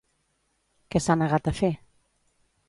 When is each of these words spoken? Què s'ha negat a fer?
Què 0.95 1.01
s'ha 1.07 1.17
negat 1.21 1.51
a 1.53 1.55
fer? 1.61 1.71